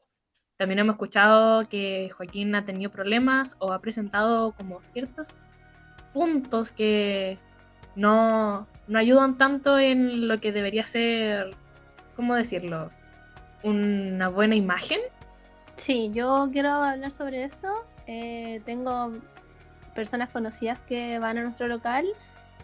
también 0.56 0.80
hemos 0.80 0.94
escuchado 0.94 1.68
que 1.68 2.10
Joaquín 2.16 2.56
ha 2.56 2.64
tenido 2.64 2.90
problemas 2.90 3.54
o 3.60 3.72
ha 3.72 3.80
presentado 3.80 4.50
como 4.50 4.82
ciertos 4.82 5.28
puntos 6.12 6.72
que 6.72 7.38
no, 7.94 8.66
no 8.88 8.98
ayudan 8.98 9.38
tanto 9.38 9.78
en 9.78 10.28
lo 10.28 10.40
que 10.40 10.52
debería 10.52 10.84
ser, 10.84 11.54
¿cómo 12.16 12.34
decirlo? 12.34 12.90
Una 13.62 14.28
buena 14.28 14.56
imagen. 14.56 15.00
Sí, 15.76 16.10
yo 16.12 16.48
quiero 16.52 16.70
hablar 16.70 17.10
sobre 17.12 17.44
eso. 17.44 17.84
Eh, 18.06 18.60
tengo 18.64 19.12
personas 19.94 20.30
conocidas 20.30 20.78
que 20.88 21.18
van 21.18 21.38
a 21.38 21.42
nuestro 21.42 21.68
local 21.68 22.06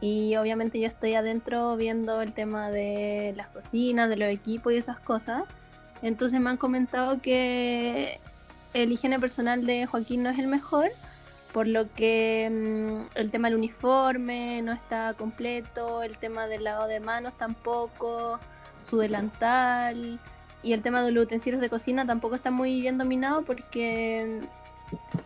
y 0.01 0.37
obviamente 0.37 0.79
yo 0.81 0.87
estoy 0.87 1.15
adentro 1.15 1.77
viendo 1.77 2.21
el 2.21 2.33
tema 2.33 2.71
de 2.71 3.33
las 3.37 3.49
cocinas, 3.49 4.09
de 4.09 4.17
los 4.17 4.29
equipos 4.29 4.73
y 4.73 4.77
esas 4.77 4.99
cosas. 4.99 5.45
Entonces 6.03 6.41
me 6.41 6.51
han 6.51 6.57
comentado 6.57 7.21
que 7.21 8.21
el 8.75 8.93
higiene 8.93 9.19
personal 9.19 9.65
de 9.65 9.87
Joaquín 9.87 10.23
no 10.23 10.31
es 10.31 10.39
el 10.39 10.47
mejor, 10.47 10.91
por 11.57 11.67
lo 11.67 11.91
que 11.95 12.51
mm, 12.53 13.17
el 13.19 13.31
tema 13.31 13.49
del 13.49 13.57
uniforme 13.57 14.61
no 14.61 14.73
está 14.73 15.15
completo, 15.15 16.03
el 16.03 16.19
tema 16.19 16.47
del 16.47 16.65
lavado 16.65 16.87
de 16.87 17.01
manos 17.01 17.33
tampoco, 17.39 18.39
su 18.83 18.99
delantal 18.99 20.21
y 20.63 20.75
el 20.75 20.83
tema 20.83 21.03
de 21.03 21.13
los 21.13 21.25
utensilios 21.25 21.63
de 21.63 21.71
cocina 21.71 22.05
tampoco 22.05 22.35
está 22.35 22.51
muy 22.51 22.83
bien 22.83 22.99
dominado 22.99 23.41
porque 23.41 24.43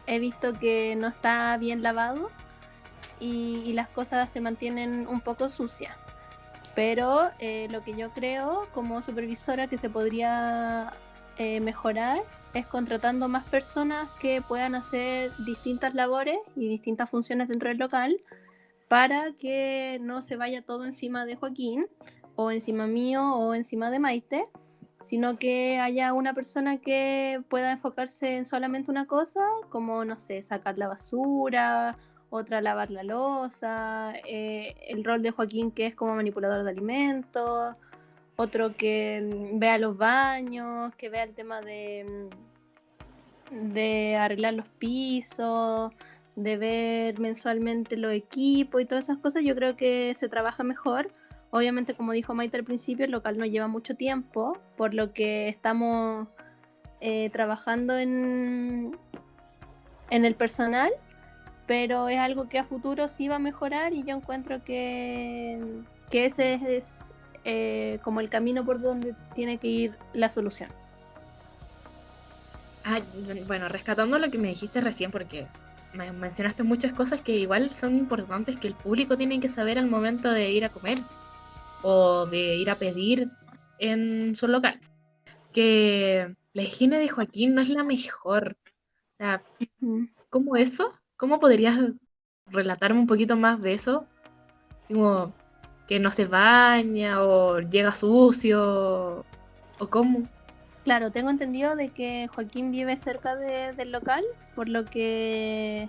he 0.06 0.18
visto 0.20 0.52
que 0.52 0.94
no 0.94 1.08
está 1.08 1.56
bien 1.56 1.82
lavado 1.82 2.30
y, 3.18 3.72
las 3.72 3.88
cosas 3.88 4.30
se 4.30 4.40
mantienen 4.40 5.08
un 5.08 5.20
poco 5.22 5.50
sucias. 5.50 5.96
Pero 6.76 7.30
eh, 7.40 7.66
lo 7.72 7.82
que 7.82 7.94
yo 7.94 8.12
creo 8.12 8.68
como 8.72 9.02
supervisora 9.02 9.66
que 9.66 9.78
se 9.78 9.90
podría 9.90 10.92
eh, 11.38 11.58
mejorar 11.58 12.22
es 12.54 12.66
contratando 12.66 13.28
más 13.28 13.44
personas 13.44 14.08
que 14.20 14.42
puedan 14.42 14.74
hacer 14.74 15.30
distintas 15.44 15.94
labores 15.94 16.38
y 16.56 16.68
distintas 16.68 17.08
funciones 17.08 17.48
dentro 17.48 17.68
del 17.68 17.78
local 17.78 18.20
para 18.88 19.32
que 19.38 19.98
no 20.00 20.22
se 20.22 20.36
vaya 20.36 20.62
todo 20.62 20.84
encima 20.84 21.24
de 21.26 21.36
Joaquín 21.36 21.86
o 22.34 22.50
encima 22.50 22.86
mío 22.86 23.34
o 23.34 23.54
encima 23.54 23.90
de 23.90 23.98
Maite, 24.00 24.48
sino 25.00 25.36
que 25.36 25.78
haya 25.78 26.12
una 26.12 26.34
persona 26.34 26.78
que 26.78 27.42
pueda 27.48 27.72
enfocarse 27.72 28.36
en 28.36 28.46
solamente 28.46 28.90
una 28.90 29.06
cosa, 29.06 29.40
como, 29.68 30.04
no 30.04 30.18
sé, 30.18 30.42
sacar 30.42 30.76
la 30.76 30.88
basura 30.88 31.96
otra 32.30 32.60
lavar 32.60 32.90
la 32.90 33.02
losa, 33.02 34.14
eh, 34.24 34.76
el 34.88 35.04
rol 35.04 35.20
de 35.20 35.32
Joaquín 35.32 35.72
que 35.72 35.86
es 35.86 35.94
como 35.94 36.14
manipulador 36.14 36.64
de 36.64 36.70
alimentos, 36.70 37.76
otro 38.40 38.76
que 38.76 39.20
mm, 39.22 39.58
vea 39.58 39.78
los 39.78 39.96
baños, 39.96 40.94
que 40.96 41.08
vea 41.08 41.24
el 41.24 41.34
tema 41.34 41.60
de, 41.60 42.28
mm, 43.50 43.72
de 43.72 44.16
arreglar 44.16 44.54
los 44.54 44.68
pisos, 44.68 45.92
de 46.36 46.56
ver 46.56 47.18
mensualmente 47.18 47.96
los 47.96 48.12
equipos 48.12 48.80
y 48.80 48.86
todas 48.86 49.04
esas 49.04 49.18
cosas, 49.18 49.42
yo 49.44 49.54
creo 49.54 49.76
que 49.76 50.14
se 50.14 50.28
trabaja 50.28 50.62
mejor. 50.62 51.10
Obviamente, 51.50 51.94
como 51.94 52.12
dijo 52.12 52.34
Maite 52.34 52.56
al 52.56 52.64
principio, 52.64 53.04
el 53.04 53.10
local 53.10 53.36
no 53.38 53.44
lleva 53.44 53.66
mucho 53.68 53.96
tiempo, 53.96 54.58
por 54.76 54.94
lo 54.94 55.12
que 55.12 55.48
estamos 55.48 56.28
eh, 57.00 57.30
trabajando 57.30 57.98
en, 57.98 58.96
en 60.10 60.24
el 60.24 60.34
personal 60.34 60.92
pero 61.70 62.08
es 62.08 62.18
algo 62.18 62.48
que 62.48 62.58
a 62.58 62.64
futuro 62.64 63.08
sí 63.08 63.28
va 63.28 63.36
a 63.36 63.38
mejorar 63.38 63.92
y 63.92 64.02
yo 64.02 64.16
encuentro 64.16 64.64
que, 64.64 65.56
que 66.10 66.24
ese 66.24 66.54
es, 66.66 67.12
eh, 67.44 67.98
como 68.02 68.20
el 68.20 68.28
camino 68.28 68.64
por 68.64 68.80
donde 68.80 69.14
tiene 69.34 69.58
que 69.58 69.68
ir 69.68 69.94
la 70.12 70.28
solución. 70.28 70.70
Ah, 72.84 73.00
bueno, 73.46 73.68
rescatando 73.68 74.18
lo 74.18 74.30
que 74.30 74.38
me 74.38 74.48
dijiste 74.48 74.80
recién, 74.80 75.10
porque 75.10 75.46
me 75.92 76.12
mencionaste 76.12 76.62
muchas 76.62 76.92
cosas 76.92 77.22
que 77.22 77.36
igual 77.36 77.70
son 77.70 77.96
importantes 77.96 78.56
que 78.56 78.68
el 78.68 78.74
público 78.74 79.16
tiene 79.16 79.40
que 79.40 79.48
saber 79.48 79.78
al 79.78 79.86
momento 79.86 80.30
de 80.30 80.50
ir 80.50 80.64
a 80.64 80.70
comer 80.70 80.98
o 81.82 82.26
de 82.26 82.56
ir 82.56 82.70
a 82.70 82.76
pedir 82.76 83.30
en 83.78 84.34
su 84.36 84.48
local. 84.48 84.80
Que 85.52 86.34
la 86.52 86.62
higiene 86.62 86.98
de 86.98 87.08
Joaquín 87.08 87.54
no 87.54 87.60
es 87.60 87.68
la 87.68 87.84
mejor. 87.84 88.56
O 89.14 89.16
sea, 89.18 89.42
¿cómo 90.30 90.56
eso? 90.56 90.94
¿Cómo 91.16 91.40
podrías 91.40 91.78
relatarme 92.46 93.00
un 93.00 93.06
poquito 93.06 93.36
más 93.36 93.60
de 93.60 93.74
eso? 93.74 94.06
Como 94.88 95.32
que 95.90 95.98
no 95.98 96.12
se 96.12 96.24
baña 96.24 97.20
o 97.20 97.58
llega 97.58 97.90
sucio 97.90 99.24
o 99.80 99.90
cómo. 99.90 100.28
Claro, 100.84 101.10
tengo 101.10 101.30
entendido 101.30 101.74
de 101.74 101.88
que 101.88 102.28
Joaquín 102.32 102.70
vive 102.70 102.96
cerca 102.96 103.34
del 103.34 103.90
local, 103.90 104.24
por 104.54 104.68
lo 104.68 104.84
que 104.84 105.88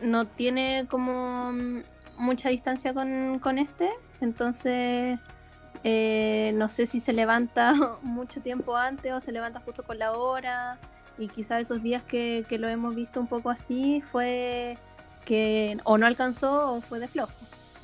no 0.00 0.28
tiene 0.28 0.86
como 0.88 1.52
mucha 2.16 2.50
distancia 2.50 2.94
con, 2.94 3.58
este, 3.58 3.90
entonces 4.20 5.18
eh, 5.82 6.52
no 6.54 6.68
sé 6.68 6.86
si 6.86 7.00
se 7.00 7.12
levanta 7.12 7.74
mucho 8.02 8.40
tiempo 8.40 8.76
antes 8.76 9.12
o 9.12 9.20
se 9.20 9.32
levanta 9.32 9.58
justo 9.58 9.82
con 9.82 9.98
la 9.98 10.12
hora 10.12 10.78
y 11.18 11.26
quizás 11.26 11.62
esos 11.62 11.82
días 11.82 12.04
que, 12.04 12.46
lo 12.60 12.68
hemos 12.68 12.94
visto 12.94 13.18
un 13.18 13.26
poco 13.26 13.50
así 13.50 14.02
fue 14.02 14.78
que 15.24 15.78
o 15.82 15.98
no 15.98 16.06
alcanzó 16.06 16.74
o 16.74 16.80
fue 16.80 17.00
de 17.00 17.08
flojo. 17.08 17.32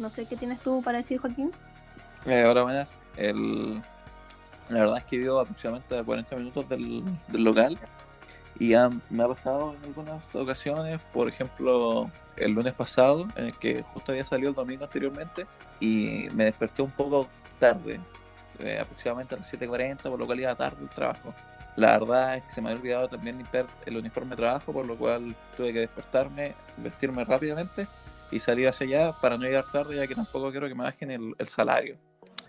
No 0.01 0.09
sé 0.09 0.25
qué 0.25 0.35
tienes 0.35 0.59
tú 0.61 0.83
para 0.83 0.99
decir, 0.99 1.19
Joaquín. 1.19 1.53
Eh, 2.25 2.43
ahora 2.43 2.63
buenas. 2.63 2.95
El... 3.17 3.83
La 4.71 4.81
verdad 4.81 4.99
es 4.99 5.05
que 5.05 5.19
vivo 5.19 5.39
aproximadamente 5.39 5.99
a 5.99 6.05
40 6.05 6.37
minutos 6.37 6.69
del, 6.69 7.05
local 7.33 7.77
y 8.59 8.73
me 9.11 9.25
ha 9.25 9.29
pasado 9.29 9.75
en 9.75 9.85
algunas 9.85 10.35
ocasiones, 10.37 11.01
por 11.13 11.29
ejemplo, 11.29 12.09
el 12.37 12.53
lunes 12.53 12.73
pasado, 12.75 13.27
en 13.35 13.47
el 13.47 13.59
que 13.59 13.83
justo 13.83 14.13
había 14.13 14.25
salido 14.25 14.51
el 14.51 14.55
domingo 14.55 14.85
anteriormente 14.85 15.47
y 15.81 16.29
me 16.33 16.45
desperté 16.45 16.83
un 16.83 16.93
poco 16.93 17.29
tarde, 17.59 17.99
eh, 18.61 18.79
aproximadamente 18.81 19.35
a 19.35 19.39
las 19.39 19.53
7.40, 19.53 20.03
por 20.03 20.19
lo 20.19 20.27
cual 20.27 20.41
iba 20.41 20.55
tarde 20.55 20.79
el 20.83 20.89
trabajo. 20.89 21.35
La 21.75 21.99
verdad 21.99 22.37
es 22.37 22.45
que 22.45 22.51
se 22.53 22.61
me 22.61 22.71
había 22.71 22.81
olvidado 22.81 23.09
también 23.09 23.39
limpiar 23.39 23.67
el 23.87 23.97
uniforme 23.97 24.31
de 24.31 24.37
trabajo, 24.37 24.73
por 24.73 24.87
lo 24.87 24.97
cual 24.97 25.35
tuve 25.57 25.73
que 25.73 25.81
despertarme, 25.81 26.55
vestirme 26.77 27.25
rápidamente 27.25 27.89
y 28.31 28.41
salir 28.41 28.69
hacia 28.69 28.87
allá 28.87 29.13
para 29.13 29.37
no 29.37 29.45
llegar 29.45 29.67
tarde, 29.71 29.97
ya 29.97 30.07
que 30.07 30.15
tampoco 30.15 30.51
quiero 30.51 30.69
que 30.69 30.75
me 30.75 30.85
bajen 30.85 31.11
el, 31.11 31.35
salario. 31.47 31.99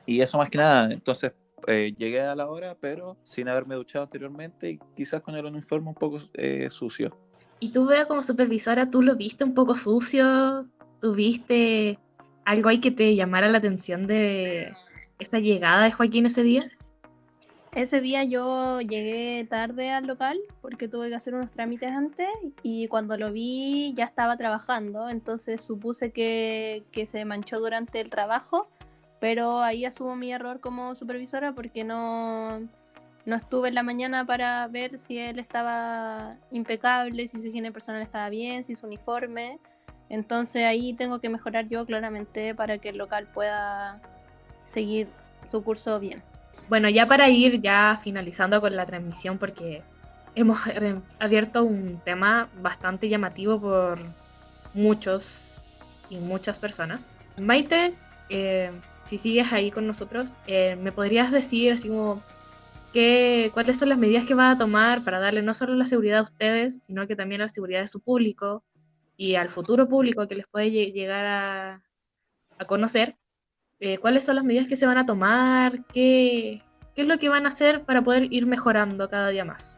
Y 0.06 0.22
eso 0.22 0.38
más 0.38 0.50
que 0.50 0.58
nada, 0.58 0.92
entonces 0.92 1.34
eh, 1.68 1.94
llegué 1.98 2.22
a 2.22 2.36
la 2.36 2.48
hora, 2.50 2.76
pero 2.80 3.18
sin 3.24 3.48
haberme 3.48 3.76
duchado 3.76 4.06
anteriormente 4.06 4.72
y 4.72 4.80
quizás 4.96 5.22
con 5.22 5.36
el 5.36 5.46
uniforme 5.46 5.90
un 5.90 5.96
poco 5.96 6.20
eh, 6.34 6.68
sucio. 6.70 7.16
¿Y 7.60 7.72
tú, 7.72 7.86
veo 7.86 8.08
como 8.08 8.24
supervisora, 8.24 8.90
tú 8.90 9.02
lo 9.02 9.16
viste 9.16 9.44
un 9.44 9.54
poco 9.54 9.76
sucio? 9.76 10.66
¿Tuviste 11.00 12.00
algo 12.46 12.70
ahí 12.70 12.80
que 12.80 12.92
te 12.92 13.16
llamara 13.16 13.50
la 13.50 13.60
atención 13.60 14.08
de 14.08 14.72
esa 15.20 15.40
llegada 15.40 15.84
de 15.84 15.92
Joaquín 15.92 16.26
ese 16.26 16.42
día? 16.42 16.64
Ese 17.74 18.02
día 18.02 18.26
yo 18.26 18.82
llegué 18.82 19.48
tarde 19.50 19.92
al 19.92 20.06
local 20.06 20.38
porque 20.62 20.90
tuve 20.90 21.08
que 21.08 21.16
hacer 21.16 21.34
unos 21.34 21.52
trámites 21.52 21.90
antes 21.90 22.28
y 22.64 22.90
cuando 22.90 23.16
lo 23.16 23.32
vi 23.32 23.94
ya 23.96 24.04
estaba 24.04 24.36
trabajando, 24.36 25.08
entonces 25.08 25.64
supuse 25.64 26.12
que, 26.12 26.84
se 27.10 27.24
manchó 27.24 27.62
durante 27.62 28.02
el 28.02 28.10
trabajo, 28.10 28.68
pero 29.22 29.62
ahí 29.62 29.86
asumo 29.86 30.18
mi 30.18 30.34
error 30.34 30.60
como 30.60 30.96
supervisora 30.96 31.54
porque 31.54 31.86
no, 31.86 32.60
no 33.26 33.36
estuve 33.38 33.70
en 33.70 33.76
la 33.76 33.84
mañana 33.84 34.26
para 34.26 34.68
ver 34.68 34.98
si 34.98 35.18
él 35.18 35.40
estaba 35.40 36.36
impecable, 36.52 37.30
si 37.30 37.40
su 37.40 37.48
higiene 37.48 37.72
personal 37.72 38.02
estaba 38.02 38.28
bien, 38.28 38.66
si 38.66 38.76
su 38.76 38.86
uniforme. 38.86 39.60
Entonces 40.10 40.66
ahí 40.66 40.94
tengo 40.94 41.22
que 41.22 41.30
mejorar 41.30 41.70
yo 41.70 41.86
claramente 41.86 42.54
para 42.54 42.80
que 42.80 42.90
el 42.90 42.98
local 42.98 43.30
pueda 43.34 44.02
seguir 44.66 45.08
su 45.50 45.64
curso 45.64 45.98
bien. 46.02 46.22
Bueno, 46.72 46.88
ya 46.88 47.06
para 47.06 47.30
ir 47.30 47.60
ya 47.60 48.00
finalizando 48.02 48.62
con 48.62 48.74
la 48.78 48.86
transmisión, 48.86 49.38
porque 49.38 49.84
hemos 50.36 50.58
abierto 51.20 51.66
un 51.66 52.00
tema 52.06 52.48
bastante 52.62 53.10
llamativo 53.10 53.60
por 53.60 54.00
muchos 54.74 55.60
y 56.10 56.16
muchas 56.16 56.60
personas. 56.60 57.12
Maite, 57.38 57.94
eh, 58.30 58.72
si 59.04 59.18
sigues 59.18 59.52
ahí 59.52 59.70
con 59.70 59.86
nosotros, 59.86 60.34
eh, 60.48 60.78
¿me 60.78 60.94
podrías 60.94 61.30
decir 61.30 61.74
así 61.74 61.90
como 61.90 62.24
cuáles 63.54 63.78
son 63.78 63.90
las 63.90 63.98
medidas 63.98 64.24
que 64.24 64.34
va 64.34 64.52
a 64.52 64.58
tomar 64.58 65.04
para 65.04 65.20
darle 65.20 65.42
no 65.42 65.54
solo 65.54 65.76
la 65.76 65.88
seguridad 65.88 66.20
a 66.20 66.24
ustedes, 66.24 66.86
sino 66.86 67.06
que 67.06 67.18
también 67.18 67.42
la 67.42 67.50
seguridad 67.50 67.82
de 67.82 67.90
su 67.90 68.00
público 68.02 68.64
y 69.18 69.36
al 69.36 69.50
futuro 69.50 69.90
público 69.90 70.26
que 70.26 70.36
les 70.36 70.48
puede 70.48 70.72
llegar 70.72 71.82
a 72.58 72.66
conocer? 72.66 73.18
Eh, 73.82 73.98
cuáles 73.98 74.24
son 74.24 74.36
las 74.36 74.46
medidas 74.46 74.68
que 74.68 74.76
se 74.76 74.86
van 74.86 74.98
a 74.98 75.06
tomar, 75.06 75.74
qué, 75.94 76.62
es 76.96 77.08
lo 77.08 77.18
que 77.18 77.30
van 77.30 77.46
a 77.46 77.50
hacer 77.50 77.82
para 77.82 78.02
poder 78.02 78.32
ir 78.32 78.46
mejorando 78.46 79.10
cada 79.10 79.30
día 79.30 79.44
más. 79.44 79.76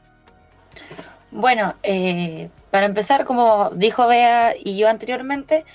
Bueno, 1.31 1.73
eh, 1.83 2.49
para 2.69 2.85
empezar, 2.85 3.25
como 3.25 3.71
dijo 3.71 4.05
Bea 4.05 4.53
y 4.61 4.77
yo 4.77 4.89
anteriormente, 4.89 5.65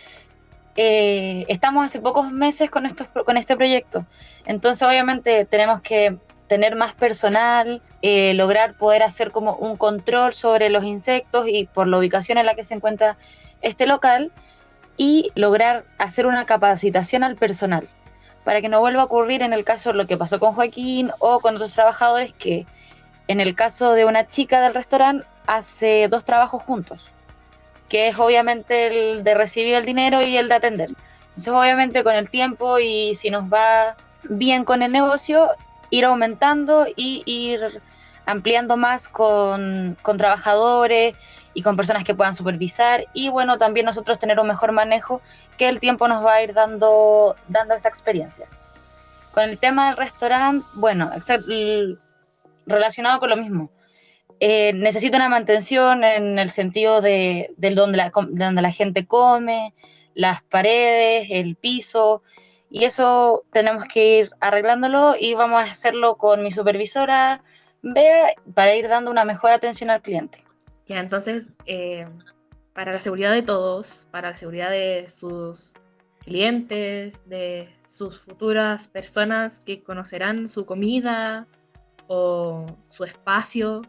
eh, 0.76 1.44
estamos 1.49 1.87
hace 1.87 2.00
pocos 2.00 2.30
meses 2.30 2.70
con 2.70 2.87
este 2.87 3.56
proyecto. 3.56 4.06
Entonces, 4.44 4.87
obviamente, 4.87 5.44
tenemos 5.44 5.80
que 5.80 6.18
tener 6.49 6.75
más 6.75 6.94
personal, 6.94 7.82
eh, 8.02 8.35
lograr 8.35 8.75
poder 8.75 9.02
hacer 9.02 9.30
como 9.30 9.54
un 9.54 9.76
control 9.76 10.35
sobre 10.35 10.70
los 10.70 10.85
insectos 10.85 11.47
y 11.49 11.66
por 11.66 11.87
la 11.87 11.99
ubicación 11.99 12.38
en 12.38 12.47
la 12.47 12.54
que 12.54 12.64
se 12.64 12.75
encuentra 12.75 13.16
este 13.61 13.87
local 13.87 14.32
y 14.97 15.30
lograr 15.37 15.85
hacer 15.99 16.26
una 16.26 16.47
capacitación 16.47 17.23
al 17.23 17.37
personal 17.37 17.88
para 18.45 18.61
que 18.61 18.68
no 18.68 18.80
vuelva 18.80 19.02
a 19.02 19.04
ocurrir 19.04 19.42
en 19.42 19.52
el 19.52 19.64
caso 19.64 19.90
de 19.90 19.99
lo 19.99 20.07
que 20.07 20.16
pasó 20.16 20.38
con 20.38 20.54
Joaquín 20.54 21.11
o 21.18 21.40
con 21.40 21.57
otros 21.57 21.73
trabajadores 21.73 22.33
que 22.33 22.66
en 23.26 23.40
el 23.40 23.54
caso 23.54 23.92
de 23.92 24.04
una 24.04 24.26
chica 24.28 24.61
del 24.61 24.75
restaurante 24.75 25.26
hace 25.47 26.09
dos 26.09 26.25
trabajos 26.25 26.62
juntos, 26.62 27.11
que 27.88 28.09
es 28.09 28.18
obviamente 28.18 28.87
el 28.87 29.25
de 29.25 29.35
recibir 29.35 29.75
el 29.75 29.85
dinero 29.85 30.23
y 30.23 30.37
el 30.37 30.49
de 30.49 30.54
atender. 30.54 30.90
Entonces 31.28 31.52
obviamente 31.52 32.02
con 32.02 32.14
el 32.14 32.30
tiempo 32.30 32.78
y 32.78 33.14
si 33.14 33.30
nos 33.30 33.45
va 33.45 33.97
bien 34.25 34.64
con 34.64 34.83
el 34.83 34.92
negocio, 34.92 35.50
ir 35.90 36.04
aumentando 36.04 36.87
y 36.97 37.23
ir 37.26 37.80
ampliando 38.26 38.76
más 38.76 39.09
con, 39.09 39.97
con, 40.02 40.18
trabajadores 40.18 41.14
y 41.58 41.62
con 41.62 41.74
personas 41.74 42.04
que 42.04 42.14
puedan 42.14 42.36
supervisar 42.36 43.06
y 43.12 43.30
bueno, 43.30 43.58
también 43.58 43.84
nosotros 43.84 44.16
tener 44.20 44.38
un 44.38 44.46
mejor 44.46 44.70
manejo 44.70 45.20
que 45.56 45.68
el 45.68 45.80
tiempo 45.80 46.06
nos 46.06 46.24
va 46.24 46.34
a 46.34 46.42
ir 46.44 46.54
dando, 46.54 47.34
dando 47.48 47.74
esa 47.74 47.88
experiencia. 47.88 48.46
Con 49.34 49.42
el 49.42 49.58
tema 49.58 49.88
del 49.88 49.96
restaurante, 49.96 50.64
bueno, 50.74 51.10
relacionado 52.64 53.18
con 53.18 53.30
lo 53.30 53.36
mismo. 53.36 53.70
Eh, 54.38 54.72
una 55.12 55.28
mantención 55.28 56.04
en 56.04 56.38
el 56.38 56.48
sentido 56.48 57.00
de, 57.00 57.50
de 57.56 57.70
donde, 57.74 57.96
la, 57.96 58.12
de 58.28 58.44
donde 58.44 58.62
la 58.62 58.70
gente 58.70 59.04
come, 59.04 59.74
las 60.14 60.42
paredes, 60.42 61.26
el 61.28 61.56
piso, 61.56 62.22
y 62.70 62.84
eso 62.84 63.42
tenemos 63.50 63.82
que 63.92 64.18
ir 64.18 64.30
arreglándolo 64.38 65.16
y 65.18 65.34
vamos 65.34 65.60
a 65.60 65.72
hacerlo 65.72 66.18
con 66.18 66.44
mi 66.44 66.52
supervisora 66.52 67.42
Bea 67.82 68.28
para 68.54 68.76
ir 68.76 68.86
dando 68.86 69.10
una 69.10 69.24
mejor 69.24 69.50
atención 69.50 69.90
al 69.90 70.02
cliente. 70.02 70.44
Ya, 70.88 71.00
entonces, 71.00 71.52
eh, 71.66 72.07
para 72.73 72.92
la 72.92 73.00
seguridad 73.00 73.33
de 73.33 73.42
todos, 73.42 74.09
para 74.11 74.30
la 74.30 74.37
seguridad 74.37 74.71
de 74.71 75.07
sus 75.07 75.75
clientes, 76.21 77.28
de 77.28 77.68
sus 77.87 78.21
futuras 78.21 78.88
personas 78.88 79.61
que 79.64 79.83
conocerán 79.83 80.49
su 80.49 80.64
comida 80.64 81.47
o 82.07 82.66
su 82.88 83.04
espacio, 83.04 83.83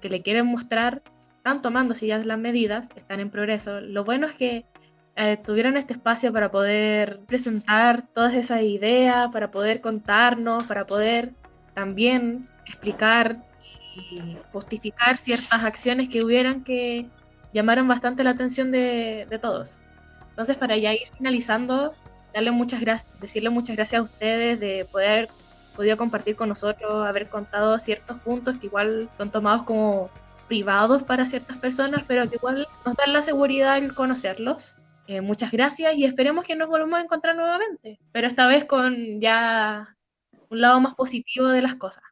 que 0.00 0.08
le 0.08 0.22
quieren 0.22 0.46
mostrar, 0.46 1.02
están 1.36 1.62
tomando 1.62 1.94
ya 1.94 2.18
las 2.18 2.38
medidas, 2.38 2.88
están 2.96 3.20
en 3.20 3.30
progreso. 3.30 3.80
Lo 3.80 4.04
bueno 4.04 4.26
es 4.26 4.34
que 4.34 4.66
eh, 5.14 5.36
tuvieron 5.44 5.76
este 5.76 5.92
espacio 5.92 6.32
para 6.32 6.50
poder 6.50 7.20
presentar 7.26 8.02
todas 8.02 8.34
esas 8.34 8.62
ideas, 8.62 9.30
para 9.32 9.52
poder 9.52 9.80
contarnos, 9.80 10.64
para 10.64 10.86
poder 10.86 11.34
también 11.74 12.48
explicar 12.66 13.44
y 13.96 14.36
justificar 14.52 15.16
ciertas 15.16 15.64
acciones 15.64 16.08
que 16.08 16.22
hubieran 16.22 16.62
que 16.62 17.06
llamaron 17.52 17.88
bastante 17.88 18.22
la 18.22 18.30
atención 18.30 18.70
de, 18.70 19.26
todos. 19.40 19.78
Entonces, 20.30 20.56
para 20.56 20.76
ya 20.76 20.92
ir 20.92 21.08
finalizando, 21.16 21.94
darle 22.34 22.50
muchas 22.50 22.80
gracias, 22.80 23.10
decirle 23.20 23.50
muchas 23.50 23.76
gracias 23.76 24.00
a 24.00 24.02
ustedes 24.02 24.60
de 24.60 24.86
poder 24.90 25.28
podido 25.74 25.96
compartir 25.96 26.36
con 26.36 26.48
nosotros, 26.48 27.06
haber 27.06 27.28
contado 27.28 27.78
ciertos 27.78 28.18
puntos 28.20 28.56
que 28.58 28.66
igual 28.66 29.08
son 29.16 29.30
tomados 29.30 29.62
como 29.62 30.10
privados 30.48 31.02
para 31.02 31.26
ciertas 31.26 31.58
personas, 31.58 32.04
pero 32.06 32.28
que 32.28 32.36
igual 32.36 32.66
nos 32.84 32.96
dan 32.96 33.12
la 33.12 33.22
seguridad 33.22 33.76
el 33.78 33.94
conocerlos. 33.94 34.76
Eh, 35.06 35.20
muchas 35.20 35.52
gracias 35.52 35.94
y 35.96 36.04
esperemos 36.04 36.44
que 36.44 36.56
nos 36.56 36.68
volvamos 36.68 36.98
a 36.98 37.02
encontrar 37.02 37.36
nuevamente, 37.36 37.98
pero 38.12 38.26
esta 38.26 38.46
vez 38.48 38.64
con 38.64 39.20
ya 39.20 39.96
un 40.48 40.60
lado 40.60 40.80
más 40.80 40.94
positivo 40.94 41.48
de 41.48 41.62
las 41.62 41.76
cosas. 41.76 42.02